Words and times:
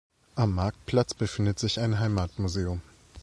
Am 0.33 0.55
Marktplatz 0.55 1.13
befindet 1.13 1.59
sich 1.59 1.79
ein 1.79 1.99
Heimatmuseum. 1.99 2.81